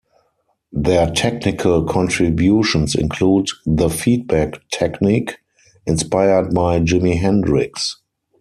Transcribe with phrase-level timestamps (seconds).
[0.73, 5.37] Their technical contributions include the 'feedback' technique,
[5.85, 7.97] inspired by Jimi Hendrix.